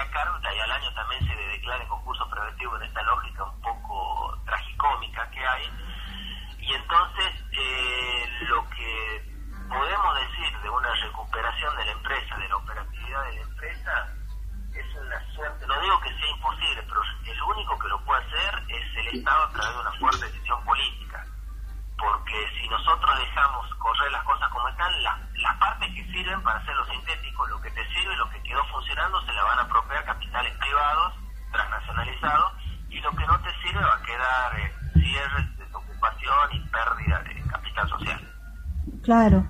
a 0.00 0.10
cargo 0.10 0.38
y 0.42 0.60
al 0.60 0.70
año 0.70 0.94
también 0.94 1.26
se 1.26 1.34
declare 1.34 1.86
concurso 1.88 2.28
preventivo 2.28 2.76
en 2.76 2.82
esta 2.82 3.02
lógica 3.02 3.44
un 3.44 3.60
poco 3.60 4.38
tragicómica 4.44 5.30
que 5.30 5.40
hay. 5.46 5.70
Y 6.60 6.74
entonces 6.74 7.44
eh, 7.52 8.28
lo 8.48 8.68
que 8.70 9.22
podemos 9.68 10.20
decir 10.20 10.60
de 10.60 10.70
una 10.70 10.94
recuperación 10.94 11.76
de 11.76 11.84
la 11.84 11.92
empresa, 11.92 12.36
de 12.36 12.48
la 12.48 12.56
operatividad 12.56 13.24
de 13.24 13.32
la 13.34 13.40
empresa, 13.42 14.08
es 14.74 14.94
una 14.94 15.34
suerte, 15.34 15.66
no 15.66 15.80
digo 15.80 16.00
que 16.00 16.14
sea 16.14 16.30
imposible, 16.30 16.82
pero 16.88 17.02
el 17.26 17.42
único 17.42 17.78
que 17.78 17.88
lo 17.88 18.04
puede 18.04 18.24
hacer 18.24 18.62
es 18.68 18.96
el 18.96 19.18
Estado 19.18 19.42
a 19.42 19.50
través 19.50 19.74
de 19.74 19.80
una 19.80 19.92
fuerte 19.92 20.26
decisión 20.26 20.64
política. 20.64 21.26
Porque 21.98 22.48
si 22.58 22.68
nosotros 22.68 23.18
dejamos 23.18 23.74
correr 23.74 24.12
las 24.12 24.24
cosas 24.24 24.48
como 24.50 24.68
están, 24.68 25.02
las, 25.02 25.18
las 25.34 25.56
partes 25.58 25.88
que 25.94 26.04
sirven 26.04 26.42
para 26.42 26.58
hacerlo 26.58 26.84
sintético, 26.86 27.46
lo 27.48 27.60
que 27.60 27.70
te 27.72 27.84
sirve, 27.88 28.16
lo 28.16 28.30
que 28.30 28.42
quedó 28.42 28.64
funcionando, 28.66 29.20
se 29.26 29.32
la 29.32 29.44
van 29.44 29.58
a 29.58 29.62
apropiar 29.62 30.04
capitales 30.04 30.56
privados, 30.58 31.14
transnacionalizados, 31.52 32.52
y 32.88 33.00
lo 33.00 33.10
que 33.12 33.26
no 33.26 33.40
te 33.40 33.50
sirve 33.62 33.82
va 33.82 33.94
a 33.94 34.02
quedar 34.02 34.60
eh, 34.60 34.72
cierre, 34.94 35.42
desocupación 35.56 36.52
y 36.52 36.60
pérdida 36.68 37.18
de 37.20 37.42
capital 37.48 37.88
social. 37.88 38.20
Claro, 39.10 39.42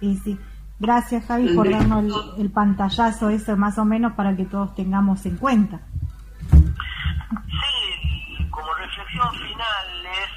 y 0.00 0.14
sí. 0.18 0.38
Gracias 0.78 1.26
Javi 1.26 1.52
por 1.56 1.68
darnos 1.68 2.04
el, 2.38 2.42
el 2.46 2.52
pantallazo 2.52 3.28
eso 3.28 3.56
más 3.56 3.76
o 3.76 3.84
menos 3.84 4.12
para 4.12 4.36
que 4.36 4.44
todos 4.44 4.72
tengamos 4.76 5.26
en 5.26 5.36
cuenta. 5.36 5.80
Sí, 6.52 8.48
como 8.52 8.72
reflexión 8.74 9.32
final 9.34 10.06
es 10.06 10.30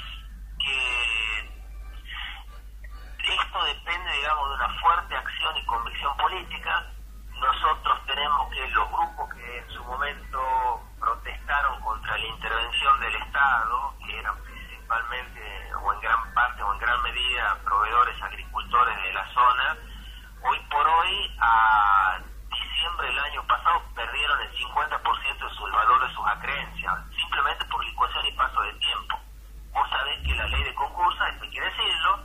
que 0.57 1.39
esto 3.31 3.63
depende, 3.63 4.11
digamos, 4.11 4.49
de 4.49 4.55
una 4.55 4.69
fuerte 4.81 5.15
acción 5.17 5.55
y 5.57 5.65
convicción 5.65 6.17
política. 6.17 6.83
Nosotros 7.39 7.99
tenemos 8.07 8.49
que 8.51 8.67
los 8.69 8.89
grupos 8.89 9.29
que 9.35 9.57
en 9.59 9.69
su 9.69 9.83
momento 9.83 10.39
protestaron 10.99 11.79
contra 11.81 12.17
la 12.17 12.25
intervención 12.25 12.99
del 13.01 13.15
Estado, 13.21 13.93
que 14.03 14.17
eran 14.17 14.35
principalmente 14.43 15.41
o 15.81 15.93
en 15.93 15.99
gran 16.01 16.33
parte 16.33 16.61
o 16.63 16.73
en 16.73 16.79
gran 16.79 17.01
medida 17.03 17.57
proveedores 17.65 18.21
agricultores 18.21 18.95
de 19.03 19.13
la 19.13 19.25
zona, 19.33 19.77
hoy 20.43 20.59
por 20.69 20.87
hoy 20.87 21.35
a 21.41 22.19
diciembre 22.49 23.07
del 23.07 23.19
año 23.19 23.43
pasado 23.47 23.81
perdieron 23.95 24.39
el 24.41 24.51
50% 24.55 25.49
de 25.49 25.55
su 25.55 25.63
valor 25.63 26.07
de 26.07 26.13
sus 26.15 26.25
acreencias, 26.27 26.93
simplemente 27.19 27.65
por 27.65 27.83
licuación 27.83 28.25
y 28.27 28.31
paso 28.33 28.61
de 28.61 28.73
tiempo. 28.75 29.19
Vos 29.73 29.89
sabés 29.89 30.19
que 30.23 30.35
la 30.35 30.47
ley 30.47 30.63
de 30.63 30.73
concurso, 30.75 31.25
esto 31.25 31.43
hay 31.43 31.49
que 31.51 31.61
decirlo, 31.61 32.19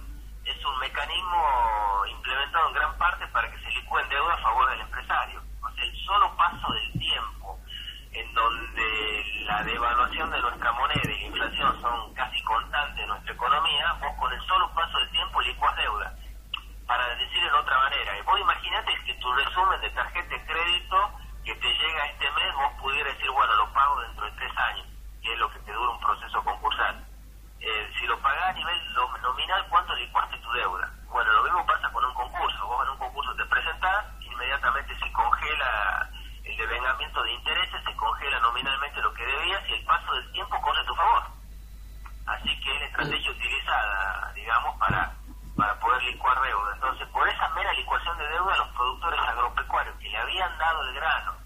es 0.45 0.65
un 0.65 0.79
mecanismo 0.79 2.07
implementado 2.11 2.69
en 2.69 2.75
gran 2.75 2.99
parte 2.99 3.27
para 3.29 3.51
que 3.51 3.59
se 3.59 3.71
licúen 3.71 4.09
deuda 4.09 4.35
a 4.35 4.39
favor 4.43 4.71
del 4.71 4.81
empresario. 4.81 5.43
O 5.63 5.71
sea, 5.71 5.85
el 5.85 5.97
solo 6.05 6.37
paso 6.37 6.73
del 6.73 6.93
tiempo 7.01 7.59
en 8.13 8.35
donde 8.35 9.45
la 9.47 9.63
devaluación 9.63 10.31
de 10.31 10.41
nuestra 10.41 10.73
moneda 10.73 11.03
y 11.05 11.09
la 11.21 11.27
inflación 11.27 11.81
son 11.83 12.15
casi 12.15 12.43
constantes 12.43 13.03
en 13.03 13.09
nuestra 13.09 13.33
economía, 13.35 13.93
vos 14.01 14.13
con 14.19 14.33
el 14.33 14.41
solo 14.47 14.73
paso 14.75 14.99
del 14.99 15.11
tiempo 15.11 15.41
licuas 15.43 15.77
deuda. 15.77 16.15
Para 16.87 17.07
decir 17.17 17.43
de 17.43 17.53
otra 17.53 17.79
manera, 17.79 18.13
vos 18.25 18.41
imaginate 18.41 18.95
que 19.05 19.15
tu 19.21 19.31
resumen 19.35 19.81
de 19.83 19.91
tarjeta 19.91 20.29
de 20.35 20.47
crédito 20.47 20.97
que 21.45 21.55
te 21.55 21.69
llega 21.69 22.07
este 22.07 22.31
mes, 22.33 22.55
vos 22.57 22.73
pudieras 22.81 23.13
decir, 23.15 23.31
bueno, 23.31 23.55
lo 23.57 23.71
pago 23.75 24.01
dentro 24.01 24.25
de 24.25 24.33
tres 24.33 24.53
años, 24.57 24.87
que 25.23 25.31
es 25.33 25.39
lo 25.39 25.51
que 25.53 25.59
te 25.61 25.73
dura 25.73 25.93
un 25.93 26.01
proceso 26.01 26.43
concursal. 26.43 27.05
Eh, 27.61 27.91
si 28.01 28.07
lo 28.07 28.19
pagás 28.21 28.49
a 28.51 28.53
nivel 28.55 28.93
lo- 28.95 29.19
nominal, 29.19 29.67
¿cuánto 29.69 29.95
licuaste 29.97 30.39
tu 30.39 30.51
deuda? 30.53 30.91
Bueno, 31.11 31.31
lo 31.33 31.43
mismo 31.45 31.67
pasa 31.67 31.91
con 31.93 32.03
un 32.05 32.15
concurso. 32.15 32.67
Vos 32.67 32.85
en 32.87 32.91
un 32.93 32.99
concurso 32.99 33.35
te 33.37 33.45
presentás, 33.47 34.05
inmediatamente 34.23 34.99
se 34.99 35.13
congela 35.13 36.09
el 36.45 36.57
devengamiento 36.57 37.23
de 37.23 37.33
intereses, 37.33 37.85
se 37.85 37.97
congela 37.97 38.39
nominalmente 38.41 39.03
lo 39.03 39.13
que 39.13 39.27
debías 39.27 39.63
y 39.69 39.73
el 39.75 39.85
paso 39.85 40.13
del 40.15 40.33
tiempo 40.33 40.59
corre 40.63 40.81
a 40.81 40.87
tu 40.87 40.95
favor. 40.95 41.23
Así 42.27 42.61
que 42.61 42.73
es 42.75 42.81
la 42.81 42.87
estrategia 42.87 43.31
utilizada, 43.31 44.33
digamos, 44.35 44.79
para, 44.79 45.13
para 45.57 45.79
poder 45.81 46.03
licuar 46.05 46.41
deuda. 46.41 46.75
Entonces, 46.75 47.09
por 47.09 47.29
esa 47.29 47.49
mera 47.51 47.73
licuación 47.73 48.17
de 48.19 48.29
deuda, 48.29 48.57
los 48.57 48.69
productores 48.69 49.21
agropecuarios 49.21 49.99
dado 50.59 50.83
el 50.89 50.95
grano 50.95 51.39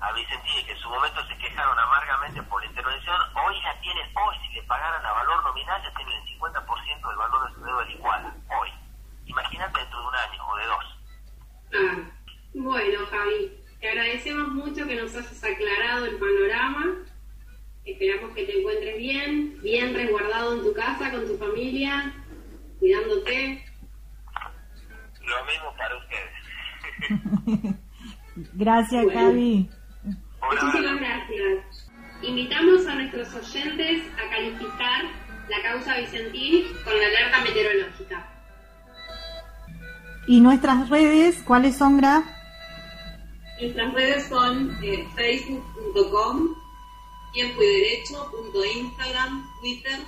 a 0.00 0.12
Vicentini, 0.12 0.64
que 0.64 0.72
en 0.72 0.78
su 0.78 0.88
momento 0.88 1.26
se 1.26 1.36
quejaron 1.38 1.78
amargamente 1.78 2.42
por 2.44 2.62
la 2.62 2.68
intervención, 2.68 3.20
hoy 3.34 3.54
ya 3.62 3.80
tienen, 3.80 4.06
hoy 4.16 4.36
si 4.46 4.54
le 4.54 4.62
pagaran 4.62 5.04
a 5.04 5.12
valor 5.12 5.44
nominal, 5.44 5.82
ya 5.82 5.92
tienen 5.94 6.14
el 6.14 6.38
50% 6.38 7.08
del 7.08 7.16
valor 7.16 7.48
de 7.48 7.54
su 7.54 7.64
deuda 7.64 7.84
licuada. 7.84 8.36
Hoy. 8.60 8.70
Imagínate 9.26 9.78
dentro 9.78 10.00
de 10.00 10.06
un 10.06 10.14
año 10.14 10.48
o 10.48 10.56
de 10.56 10.66
dos. 10.66 10.84
Ah, 11.74 11.96
bueno, 12.54 13.06
Javi, 13.10 13.64
te 13.80 13.88
agradecemos 13.88 14.48
mucho 14.48 14.86
que 14.86 14.94
nos 14.94 15.14
hayas 15.14 15.44
aclarado 15.44 16.06
el 16.06 16.16
panorama. 16.18 16.86
Esperamos 17.84 18.34
que 18.34 18.44
te 18.44 18.58
encuentres 18.58 18.96
bien, 18.98 19.60
bien 19.62 19.94
resguardado 19.94 20.54
en 20.54 20.62
tu 20.62 20.72
casa, 20.74 21.10
con 21.10 21.26
tu 21.26 21.36
familia, 21.36 22.14
cuidándote. 22.78 23.64
Lo 25.20 25.44
mismo 25.44 25.74
para 25.76 25.96
ustedes. 25.96 27.78
Gracias 28.54 29.04
Bueno. 29.04 29.20
Javi. 29.20 29.70
Muchísimas 30.50 31.00
gracias. 31.00 31.88
Invitamos 32.22 32.86
a 32.86 32.94
nuestros 32.94 33.34
oyentes 33.34 34.02
a 34.16 34.30
calificar 34.30 35.04
la 35.48 35.62
causa 35.62 35.96
Vicentín 35.98 36.64
con 36.84 36.98
la 36.98 37.06
alerta 37.06 37.40
meteorológica. 37.42 38.26
¿Y 40.26 40.40
nuestras 40.40 40.88
redes 40.88 41.42
cuáles 41.42 41.76
son, 41.76 41.98
Gra? 41.98 42.22
Nuestras 43.60 43.94
redes 43.94 44.28
son 44.28 44.76
eh, 44.82 45.06
facebook.com, 45.16 46.54
tiempo 47.32 47.62
y 47.62 47.66
derecho, 47.66 48.30
punto 48.30 48.64
Instagram, 48.64 49.44
Twitter, 49.60 49.98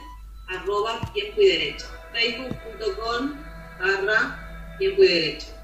arroba 0.48 1.00
tiempo 1.12 1.40
y 1.40 1.46
derecho. 1.46 1.86
Facebook.com 2.12 3.34
barra 3.78 4.76
tiempo 4.78 5.02
y 5.02 5.08
derecho. 5.08 5.59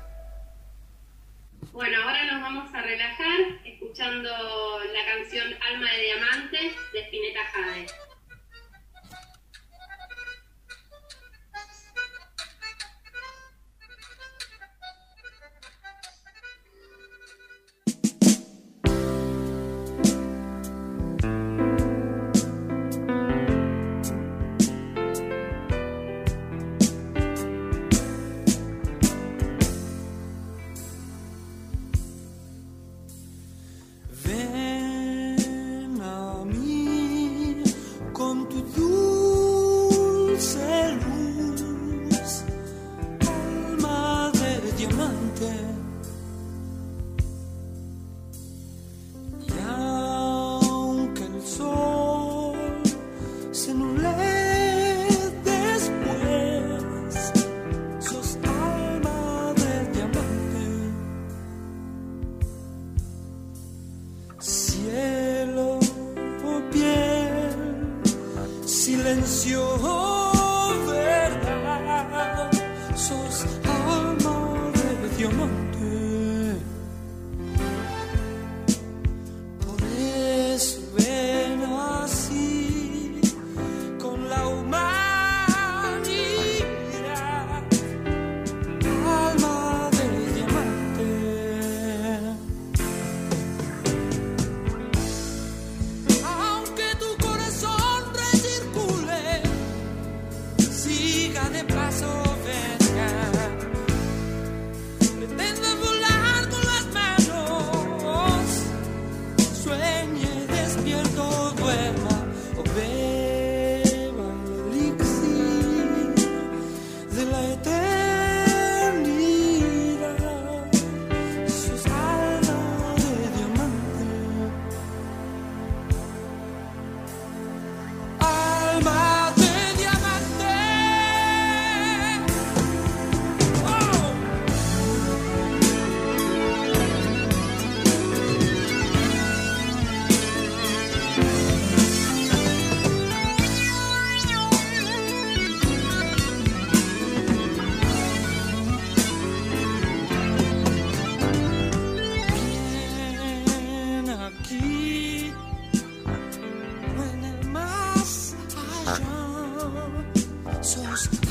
Bueno, 1.77 2.03
ahora 2.03 2.25
nos 2.25 2.41
vamos 2.41 2.75
a 2.75 2.81
relajar 2.81 3.39
escuchando 3.62 4.31
la 4.31 5.15
canción 5.15 5.55
Alma 5.61 5.93
de 5.93 6.05
Diamante 6.05 6.73
de 6.95 7.01
Spinetta 7.01 7.45
Jade. 7.53 8.06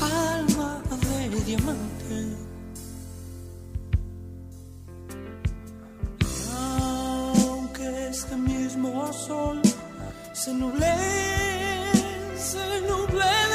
alma 0.00 0.82
de 1.30 1.40
diamante. 1.44 2.36
Aunque 6.54 8.08
este 8.08 8.36
mismo 8.36 9.12
sol 9.12 9.60
se 10.32 10.52
nuble, 10.52 10.94
se 12.36 12.80
nuble. 12.88 13.45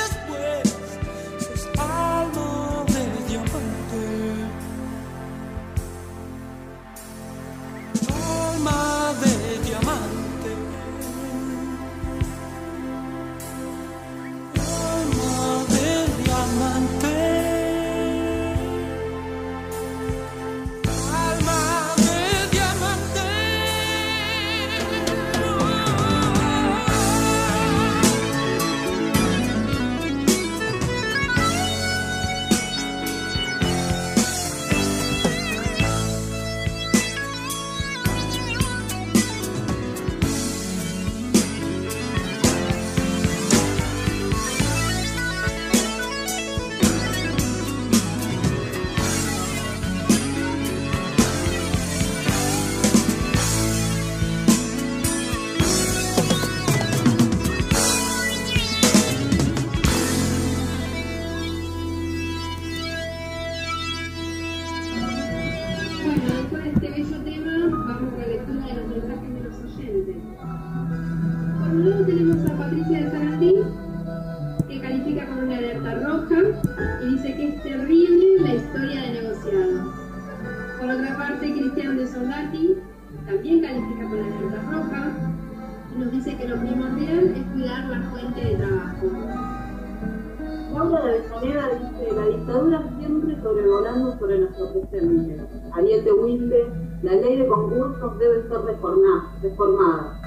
Ariel 95.73 96.03
de 96.03 96.13
Wilde, 96.13 96.67
la 97.03 97.15
ley 97.15 97.37
de 97.37 97.47
concursos 97.47 98.17
debe 98.19 98.47
ser 98.47 98.61
reforma- 98.65 99.31
reformada. 99.41 100.20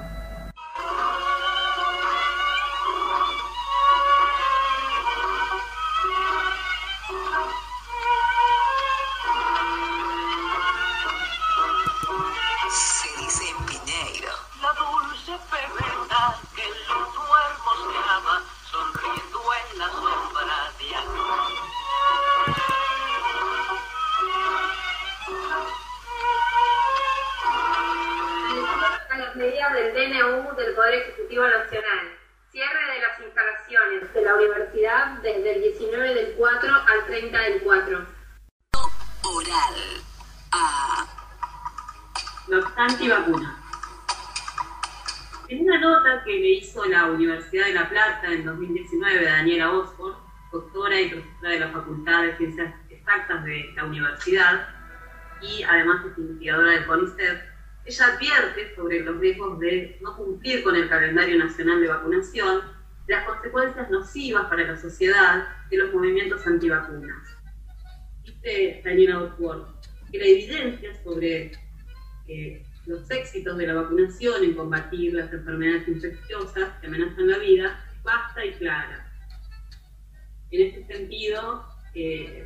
Doctora 50.54 51.00
y 51.00 51.08
profesora 51.10 51.50
de 51.50 51.60
la 51.60 51.68
Facultad 51.68 52.22
de 52.22 52.36
Ciencias 52.36 52.74
Exactas 52.88 53.44
de 53.44 53.72
la 53.74 53.84
universidad 53.84 54.68
y 55.42 55.62
además 55.64 56.06
es 56.06 56.18
investigadora 56.18 56.70
del 56.70 56.86
CONICET, 56.86 57.42
ella 57.84 58.06
advierte 58.06 58.74
sobre 58.76 59.00
los 59.00 59.18
riesgos 59.18 59.58
de 59.58 59.98
no 60.00 60.16
cumplir 60.16 60.62
con 60.62 60.76
el 60.76 60.88
calendario 60.88 61.36
nacional 61.38 61.80
de 61.80 61.88
vacunación, 61.88 62.62
las 63.08 63.24
consecuencias 63.26 63.90
nocivas 63.90 64.46
para 64.46 64.62
la 64.64 64.76
sociedad 64.76 65.46
de 65.68 65.76
los 65.76 65.92
movimientos 65.92 66.46
antivacunas. 66.46 67.36
Dice 68.22 68.80
Daniela 68.84 69.22
Osborne 69.22 69.64
que 70.10 70.18
la 70.18 70.24
evidencia 70.24 71.02
sobre 71.02 71.52
eh, 72.28 72.64
los 72.86 73.10
éxitos 73.10 73.58
de 73.58 73.66
la 73.66 73.74
vacunación 73.74 74.44
en 74.44 74.54
combatir 74.54 75.14
las 75.14 75.32
enfermedades 75.32 75.88
infecciosas 75.88 76.70
que 76.80 76.86
amenazan 76.86 77.28
la 77.28 77.38
vida 77.38 77.84
es 77.92 78.02
vasta 78.04 78.44
y 78.44 78.52
clara. 78.52 79.03
En 80.50 80.61
este 80.61 80.87
sentido, 80.87 81.64
eh, 81.94 82.44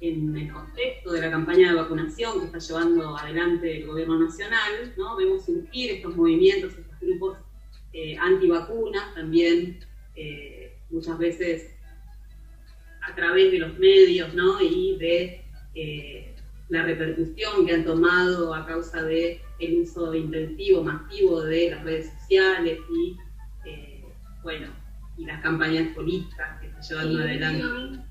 en 0.00 0.36
el 0.36 0.52
contexto 0.52 1.12
de 1.12 1.20
la 1.20 1.30
campaña 1.30 1.70
de 1.70 1.76
vacunación 1.76 2.40
que 2.40 2.46
está 2.46 2.58
llevando 2.58 3.16
adelante 3.16 3.78
el 3.78 3.86
gobierno 3.86 4.18
nacional, 4.18 4.92
¿no? 4.96 5.16
vemos 5.16 5.44
surgir 5.44 5.92
estos 5.92 6.16
movimientos, 6.16 6.72
estos 6.76 7.00
grupos 7.00 7.38
eh, 7.92 8.16
antivacunas, 8.18 9.14
también 9.14 9.80
eh, 10.14 10.76
muchas 10.90 11.16
veces 11.18 11.74
a 13.02 13.14
través 13.14 13.50
de 13.50 13.58
los 13.58 13.78
medios 13.78 14.34
¿no? 14.34 14.60
y 14.60 14.96
de 14.98 15.44
eh, 15.74 16.34
la 16.68 16.82
repercusión 16.82 17.66
que 17.66 17.72
han 17.72 17.84
tomado 17.84 18.54
a 18.54 18.66
causa 18.66 19.02
del 19.02 19.38
el 19.58 19.80
uso 19.80 20.14
intensivo, 20.14 20.82
masivo 20.84 21.42
de 21.42 21.70
las 21.70 21.82
redes 21.82 22.12
sociales 22.20 22.78
y, 22.94 23.16
bueno, 24.42 24.68
y 25.18 25.24
las 25.26 25.40
campañas 25.42 25.88
políticas 25.94 26.60
que 26.60 26.66
está 26.68 26.80
llevando 26.80 27.20
adelante. 27.20 27.64
últimamente- 27.64 28.04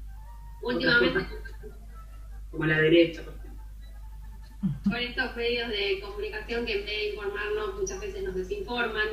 Últimamente, 0.61 1.35
como 2.51 2.65
la 2.65 2.77
derecha, 2.79 3.23
por 3.23 3.33
ejemplo. 3.33 3.47
con 4.83 4.95
estos 4.95 5.35
medios 5.35 5.69
de 5.69 5.99
comunicación 6.01 6.65
que 6.65 6.79
en 6.79 6.85
vez 6.85 6.97
de 6.97 7.09
informarnos 7.09 7.75
muchas 7.79 7.99
veces 8.01 8.23
nos 8.23 8.35
desinforman, 8.35 9.07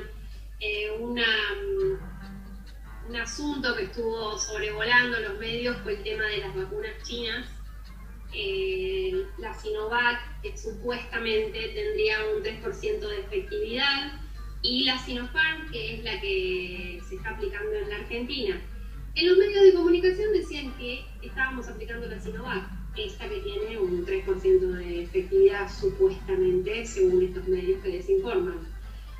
eh, 0.60 0.90
una, 0.98 1.22
mm, 1.26 3.10
un 3.10 3.16
asunto 3.16 3.76
que 3.76 3.84
estuvo 3.84 4.38
sobrevolando 4.38 5.20
los 5.20 5.38
medios 5.38 5.76
fue 5.82 5.96
el 5.96 6.02
tema 6.02 6.24
de 6.24 6.38
las 6.38 6.56
vacunas 6.56 6.92
chinas. 7.02 7.46
Eh, 8.32 9.26
la 9.38 9.52
Sinovac, 9.54 10.40
que 10.42 10.56
supuestamente 10.56 11.68
tendría 11.68 12.16
un 12.34 12.42
3% 12.42 13.08
de 13.08 13.20
efectividad, 13.20 14.12
y 14.64 14.84
la 14.84 14.98
Sinopharm, 14.98 15.70
que 15.70 15.94
es 15.94 16.04
la 16.04 16.18
que 16.20 17.00
se 17.06 17.16
está 17.16 17.30
aplicando 17.30 17.70
en 17.74 17.88
la 17.90 17.96
Argentina. 17.96 18.60
En 19.14 19.28
los 19.28 19.36
medios 19.36 19.62
de 19.62 19.74
comunicación 19.74 20.32
decían 20.32 20.74
que 20.78 21.04
estábamos 21.22 21.68
aplicando 21.68 22.06
la 22.08 22.18
Sinovac, 22.18 22.64
esta 22.96 23.28
que 23.28 23.40
tiene 23.40 23.78
un 23.78 24.06
3% 24.06 24.60
de 24.60 25.02
efectividad 25.02 25.70
supuestamente, 25.70 26.86
según 26.86 27.22
estos 27.22 27.46
medios 27.46 27.82
que 27.82 27.90
desinforman. 27.90 28.66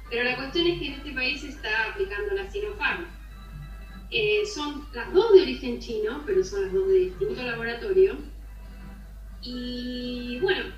Pero 0.08 0.24
la 0.24 0.36
cuestión 0.36 0.66
es 0.66 0.78
que 0.78 0.86
en 0.86 0.92
este 0.94 1.12
país 1.12 1.40
se 1.42 1.48
está 1.48 1.90
aplicando 1.90 2.34
la 2.34 2.50
Sinopharm. 2.50 3.04
Eh, 4.10 4.46
son 4.46 4.86
las 4.94 5.12
dos 5.12 5.34
de 5.34 5.42
origen 5.42 5.78
chino, 5.78 6.22
pero 6.24 6.42
son 6.42 6.62
las 6.62 6.72
dos 6.72 6.88
de 6.88 6.94
distinto 6.94 7.42
laboratorio. 7.42 8.16
Y 9.42 10.38
bueno, 10.40 10.72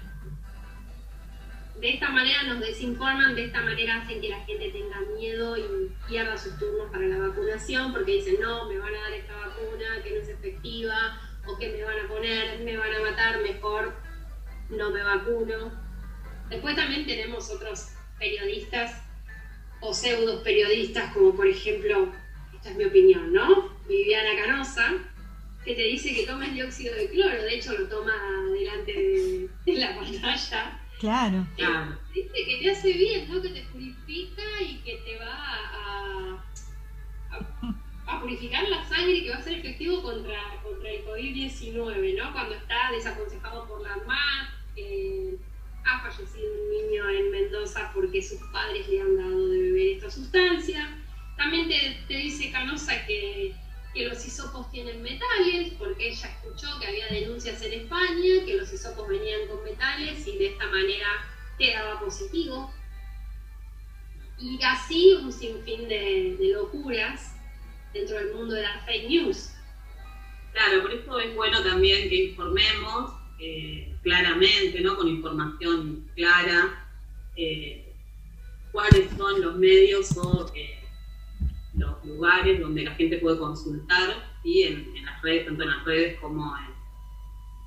de 1.87 1.93
esta 1.93 2.11
manera 2.11 2.43
nos 2.43 2.59
desinforman, 2.59 3.37
de 3.37 3.45
esta 3.45 3.63
manera 3.63 4.03
hacen 4.03 4.21
que 4.21 4.29
la 4.29 4.41
gente 4.41 4.71
tenga 4.71 4.99
miedo 5.17 5.57
y 5.57 5.93
pierda 6.09 6.37
sus 6.37 6.59
turnos 6.59 6.91
para 6.91 7.07
la 7.07 7.29
vacunación 7.29 7.93
porque 7.93 8.15
dicen, 8.15 8.41
no, 8.41 8.69
me 8.69 8.77
van 8.77 8.93
a 8.93 9.03
dar 9.03 9.13
esta 9.13 9.37
vacuna 9.37 10.03
que 10.03 10.11
no 10.11 10.17
es 10.17 10.29
efectiva 10.29 11.21
o 11.47 11.57
que 11.57 11.69
me 11.69 11.85
van 11.85 12.05
a 12.05 12.09
poner, 12.09 12.59
me 12.65 12.77
van 12.77 12.93
a 12.93 13.01
matar, 13.09 13.41
mejor 13.41 13.95
no 14.69 14.91
me 14.91 15.01
vacuno. 15.01 15.71
Después 16.51 16.75
también 16.75 17.07
tenemos 17.07 17.49
otros 17.53 17.91
periodistas 18.19 19.01
o 19.81 19.95
pseudos 19.95 20.43
periodistas 20.43 21.15
como 21.15 21.37
por 21.37 21.47
ejemplo, 21.47 22.13
esta 22.53 22.71
es 22.71 22.77
mi 22.77 22.85
opinión, 22.87 23.33
¿no? 23.33 23.79
Viviana 23.87 24.31
Canosa, 24.43 24.93
que 25.65 25.77
te 25.77 25.83
dice 25.83 26.13
que 26.13 26.27
tomes 26.27 26.53
dióxido 26.53 26.97
de 26.97 27.11
cloro, 27.11 27.45
de 27.45 27.55
hecho 27.55 27.79
lo 27.79 27.87
toma 27.87 28.13
delante 28.53 28.93
de, 28.93 29.49
de 29.65 29.79
la 29.79 29.95
pantalla 29.95 30.83
Claro. 30.99 31.47
Claro. 31.57 31.99
¿Viste? 32.15 32.45
Que 32.45 32.59
te 32.59 32.71
hace 32.71 32.93
bien, 32.93 33.31
¿no? 33.31 33.43
Que 33.43 33.51
te 33.51 33.63
purifica 33.65 34.43
y 34.63 34.79
que 34.79 34.97
te 35.05 35.19
va 35.19 35.35
a, 35.35 36.43
a, 37.31 37.75
a 38.07 38.21
purificar 38.21 38.67
la 38.69 38.83
sangre 38.89 39.13
y 39.13 39.25
que 39.25 39.31
va 39.31 39.37
a 39.37 39.43
ser 39.43 39.59
efectivo 39.59 40.03
contra, 40.03 40.39
contra 40.63 40.91
el 40.91 41.05
COVID-19, 41.05 42.17
¿no? 42.17 42.33
Cuando 42.33 42.55
está 42.55 42.93
desaconsejado 42.93 43.67
por 43.69 43.83
la 43.83 43.97
MAT, 44.07 44.49
eh, 44.77 45.37
ha 45.85 46.01
fallecido 46.01 46.47
un 46.53 46.71
niño 46.71 47.09
en 47.11 47.31
Mendoza 47.31 47.91
porque 47.95 48.23
sus 48.23 48.41
padres 48.51 48.89
le 48.89 49.01
han 49.01 49.17
dado 49.17 49.49
de 49.49 49.61
beber 49.61 49.97
esta 49.97 50.11
sustancia. 50.11 50.99
También 51.37 51.69
te, 51.69 51.99
te 52.09 52.15
dice 52.17 52.51
Canosa 52.51 53.07
que, 53.07 53.46
que 53.97 54.07
los 54.07 54.25
hisopos 54.27 54.71
tienen 54.71 55.03
metales, 55.03 55.73
porque 55.79 56.11
ella 56.11 56.29
escuchó 56.29 56.69
que 56.79 56.87
había 56.87 57.09
denuncias 57.09 57.63
en 57.63 57.73
España, 57.73 58.45
que 58.45 58.59
los 58.59 58.71
hisopos 58.71 59.09
venían 59.09 59.49
con 59.49 59.65
metales 59.65 60.27
y 60.27 60.37
de 60.37 60.49
esta 60.49 60.67
manera 60.67 61.07
te 61.59 61.73
daba 61.73 61.99
positivo. 61.99 62.71
Y 64.39 64.63
así 64.63 65.15
un 65.15 65.33
sinfín 65.33 65.89
de, 65.89 66.37
locuras 66.53 67.37
dentro 67.95 68.17
del 68.17 68.35
mundo 68.35 68.55
de 68.55 68.63
las 68.63 68.85
fake 68.85 69.09
news. 69.09 69.51
Claro, 70.53 70.83
por 70.83 70.93
eso 70.93 71.19
es 71.19 71.35
bueno 71.35 71.63
también 71.63 72.11
que 72.11 72.25
informemos 72.27 73.15
eh, 73.39 73.97
claramente, 74.03 74.81
¿no? 74.83 74.97
con 74.97 75.09
información 75.09 76.07
clara, 76.15 76.87
eh, 77.35 77.95
cuáles 78.73 79.09
son 79.17 79.41
los 79.41 79.57
medios 79.57 80.15
o 80.19 80.53
eh, 80.55 80.76
los 81.77 82.05
lugares 82.05 82.61
donde 82.61 82.85
la 82.85 82.95
gente 82.95 83.19
puede 83.19 83.39
consultar 83.39 84.39
¿sí? 84.43 84.63
en, 84.63 84.97
en 84.97 85.05
las 85.05 85.23
redes, 85.23 85.47
tanto 85.47 85.63
en 85.63 85.71
las 85.71 85.85
redes 85.85 86.19
como 86.21 86.57
en, 86.57 86.75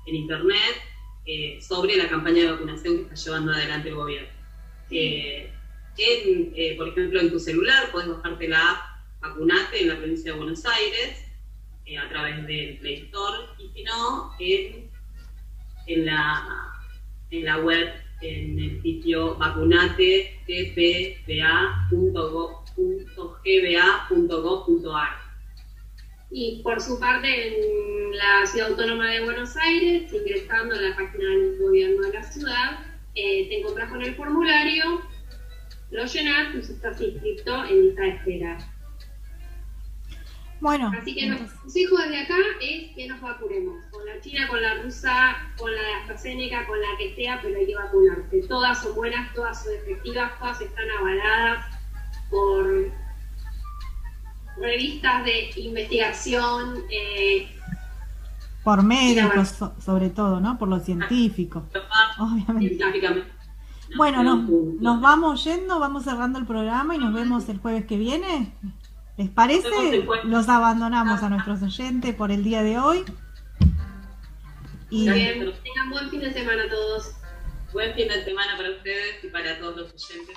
en 0.06 0.14
internet, 0.22 0.82
eh, 1.26 1.58
sobre 1.60 1.96
la 1.96 2.08
campaña 2.08 2.42
de 2.42 2.52
vacunación 2.52 2.96
que 2.96 3.02
está 3.02 3.14
llevando 3.14 3.52
adelante 3.52 3.88
el 3.88 3.94
gobierno. 3.94 4.28
Eh, 4.90 5.52
en, 5.98 6.52
eh, 6.56 6.76
por 6.76 6.88
ejemplo, 6.88 7.20
en 7.20 7.30
tu 7.30 7.38
celular 7.38 7.90
puedes 7.92 8.08
bajarte 8.08 8.48
la 8.48 8.70
app 8.70 8.78
Vacunate 9.20 9.82
en 9.82 9.88
la 9.88 9.98
provincia 9.98 10.32
de 10.32 10.38
Buenos 10.38 10.64
Aires 10.64 11.26
eh, 11.84 11.98
a 11.98 12.08
través 12.08 12.46
del 12.46 12.78
Play 12.78 12.94
Store 12.94 13.38
y 13.58 13.68
si 13.68 13.82
no, 13.84 14.32
en, 14.38 14.90
en, 15.86 16.06
la, 16.06 16.72
en 17.30 17.44
la 17.44 17.58
web, 17.58 17.92
en 18.22 18.58
el 18.58 18.82
sitio 18.82 19.36
vacunate.gba.gov.ar. 23.44 25.08
Y 26.30 26.62
por 26.62 26.80
su 26.80 26.98
parte, 27.00 27.48
en 27.48 28.16
la 28.16 28.46
Ciudad 28.46 28.70
Autónoma 28.70 29.10
de 29.10 29.24
Buenos 29.24 29.56
Aires, 29.56 30.12
ingresando 30.12 30.76
a 30.76 30.80
la 30.80 30.94
página 30.94 31.28
del 31.28 31.58
gobierno 31.58 32.02
de 32.02 32.12
la 32.12 32.22
ciudad, 32.22 32.78
eh, 33.14 33.48
te 33.48 33.58
encontrás 33.58 33.90
con 33.90 34.02
el 34.02 34.14
formulario, 34.14 35.02
lo 35.90 36.04
llenas 36.04 36.54
y 36.54 36.58
estás 36.58 37.00
inscrito 37.00 37.64
en 37.64 37.86
lista 37.86 38.02
de 38.02 38.08
espera. 38.10 38.58
Bueno, 40.60 40.92
Así 40.96 41.14
que 41.14 41.26
nuestro 41.26 41.58
consejo 41.62 41.96
desde 41.96 42.20
acá 42.20 42.36
es 42.60 42.94
que 42.94 43.08
nos 43.08 43.20
vacunemos. 43.20 43.82
Con 43.90 44.04
la 44.04 44.20
china, 44.20 44.46
con 44.46 44.60
la 44.60 44.74
rusa, 44.82 45.52
con 45.56 45.74
la 45.74 45.80
de 45.80 45.94
AstraZeneca, 45.94 46.66
con 46.66 46.78
la 46.78 46.98
que 46.98 47.14
sea, 47.16 47.40
pero 47.42 47.58
hay 47.58 47.66
que 47.66 47.74
vacunarse. 47.74 48.42
Todas 48.46 48.82
son 48.82 48.94
buenas, 48.94 49.34
todas 49.34 49.64
son 49.64 49.74
efectivas, 49.74 50.38
todas 50.38 50.60
están 50.60 50.90
avaladas 50.90 51.66
por 52.28 52.92
revistas 54.60 55.24
de 55.24 55.50
investigación. 55.56 56.84
eh, 56.90 57.48
por 58.62 58.82
médicos 58.82 59.48
so- 59.48 59.74
sobre 59.84 60.10
todo, 60.10 60.38
¿no? 60.40 60.58
Por 60.58 60.68
los 60.68 60.84
científicos, 60.84 61.62
obviamente. 62.18 62.76
Científicamente. 62.76 63.30
Bueno, 63.96 64.22
nos, 64.22 64.48
nos 64.80 65.00
vamos 65.00 65.42
yendo, 65.44 65.80
vamos 65.80 66.04
cerrando 66.04 66.38
el 66.38 66.46
programa 66.46 66.94
y 66.94 66.98
nos 66.98 67.12
vemos 67.12 67.48
el 67.48 67.58
jueves 67.58 67.86
que 67.86 67.96
viene. 67.96 68.52
¿Les 69.16 69.28
parece? 69.30 69.68
Los 70.24 70.48
abandonamos 70.48 71.22
a 71.22 71.28
nuestros 71.30 71.62
oyentes 71.62 72.14
por 72.14 72.30
el 72.30 72.44
día 72.44 72.62
de 72.62 72.78
hoy. 72.78 73.04
Y 74.90 75.10
bien, 75.10 75.52
tengan 75.64 75.90
buen 75.90 76.10
fin 76.10 76.20
de 76.20 76.32
semana 76.32 76.62
todos. 76.70 77.12
Buen 77.72 77.94
fin 77.94 78.08
de 78.08 78.24
semana 78.24 78.56
para 78.56 78.70
ustedes 78.70 79.24
y 79.24 79.28
para 79.28 79.58
todos 79.58 79.76
los 79.76 80.10
oyentes. 80.10 80.36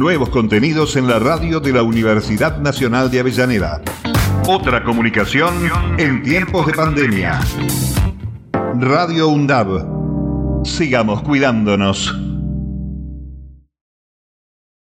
Nuevos 0.00 0.30
contenidos 0.30 0.96
en 0.96 1.06
la 1.06 1.18
radio 1.18 1.60
de 1.60 1.74
la 1.74 1.82
Universidad 1.82 2.58
Nacional 2.58 3.10
de 3.10 3.20
Avellaneda. 3.20 3.82
Otra 4.48 4.82
comunicación 4.82 5.52
en 5.98 6.22
tiempos 6.22 6.66
de 6.66 6.72
pandemia. 6.72 7.38
Radio 8.78 9.28
UNDAB. 9.28 10.64
Sigamos 10.64 11.20
cuidándonos. 11.20 12.29